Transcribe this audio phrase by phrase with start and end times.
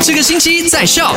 [0.00, 1.14] 这个星期在笑。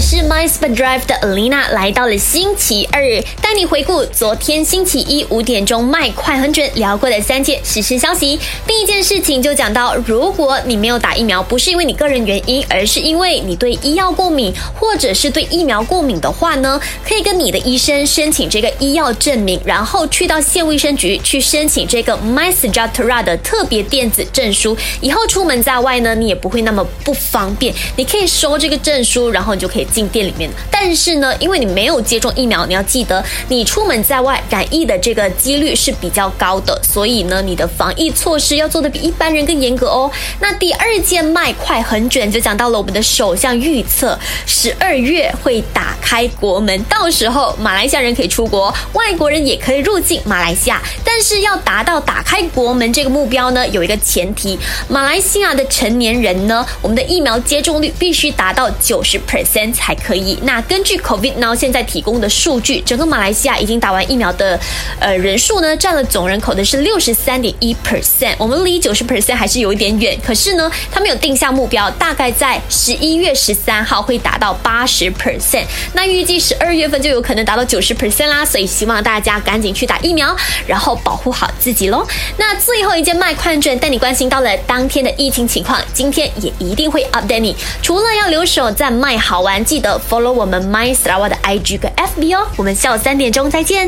[0.00, 3.02] 是 My s p e d Drive 的 Alina，来到了星期二，
[3.42, 8.40] 带你回顾昨天星期一五点钟卖快很准聊过的三件实时消息。
[8.66, 24.74] 第一件事情就讲到，如果你没有打疫苗，不是因为你个人原因，而是因为你对医药过敏，或者是对疫苗过敏的话呢，可以跟你的医生申请这个医药证明，然后去到县卫生局去申请这个 My Sejahtera 的特别电子证书。
[25.02, 30.50] 以后出门在外呢，你也不会那么不方便，你可以收这个证书，然后你就可以进店里面。
[30.70, 40.10] 但是呢，因为你没有接种疫苗，你要记得，你出门在外染疫的这个几率是比较高的，所以呢，你的防疫措施要做的比一般人更严格哦。
[40.40, 50.80] 那第二件卖快很准，就讲到了我们的首相预测，十二月会打开国门，到时候马来西亚人可以出国，外国人也可以入境马来西亚。
[51.04, 54.58] 但是要达到打开国门这个目标呢，有一个前提，
[54.88, 60.38] 马来西亚的成年人呢，我们的疫苗接种率必须达到九十 percent 才可以。
[60.42, 64.58] 那根据 COVID now 现在提供的数据，整个马来西亚已经打完疫苗的
[64.98, 70.18] 呃人数呢，占了总人口的是六十三点一 percent，我们离九十 percent 还是有一点远。
[70.24, 78.44] 可是呢，他们有定下目标，大概在十一月十三号会达到八十 percent，那预计十二月份就有可能达到九十 percent 啦。
[78.44, 82.06] 所以希望大家赶紧去打疫苗，然后保护好自己喽。
[82.36, 87.56] 那最后一件卖快券带你关心到了当天的疫情情况，今天也一定会 update 你。
[87.82, 92.46] 除了要留守在卖好玩，记得 follow 我们 My Sarawak 的 IG 跟 FB 哦。
[92.56, 93.86] 我们下午三点钟再见。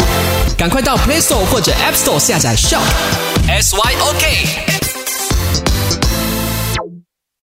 [0.57, 2.83] 赶快到 Play Store 或者 App Store 下载 Shop
[3.49, 4.72] S Y O K。